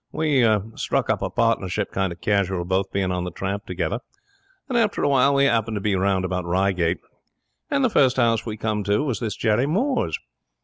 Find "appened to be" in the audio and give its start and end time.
5.47-5.93